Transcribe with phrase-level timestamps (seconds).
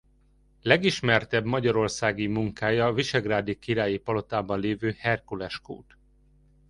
[0.61, 5.97] Legismertebb magyarországi munkája visegrádi királyi palotában lévő Herkules-kút.